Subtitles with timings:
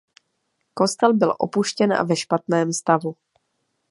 [0.73, 3.15] Kostel byl opuštěn a ve špatném stavu.